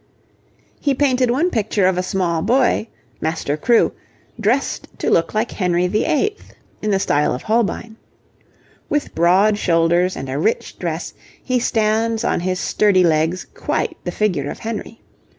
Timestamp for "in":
6.81-6.89